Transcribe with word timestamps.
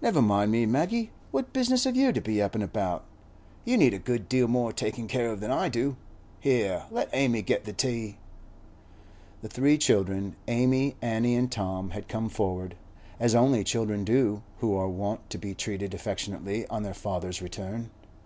'Never 0.00 0.22
mind 0.22 0.50
me, 0.50 0.64
Maggie. 0.64 1.10
What 1.30 1.52
business 1.52 1.84
have 1.84 1.94
you 1.94 2.10
to 2.10 2.22
be 2.22 2.40
up 2.40 2.54
an' 2.56 2.62
about? 2.62 3.04
You 3.66 3.76
need 3.76 3.92
a 3.92 3.98
good 3.98 4.30
deal 4.30 4.48
more 4.48 4.72
takin' 4.72 5.08
care 5.08 5.30
of 5.30 5.40
than 5.40 5.50
I 5.50 5.68
do. 5.68 5.96
Here, 6.40 6.84
let 6.90 7.10
Amy 7.12 7.42
get 7.42 7.66
the 7.66 7.74
tea.' 7.74 8.16
The 9.42 9.48
three 9.50 9.76
children, 9.76 10.36
Amy, 10.48 10.96
Annie, 11.02 11.34
and 11.36 11.52
Tom, 11.52 11.90
had 11.90 12.08
come 12.08 12.30
forward, 12.30 12.76
as 13.20 13.34
only 13.34 13.62
children 13.62 14.04
do 14.06 14.42
who 14.60 14.74
are 14.74 14.88
wont 14.88 15.28
to 15.28 15.36
be 15.36 15.52
treated 15.54 15.92
affectionately 15.92 16.66
on 16.68 16.82
their 16.82 16.94
father's 16.94 17.42
return. 17.42 17.90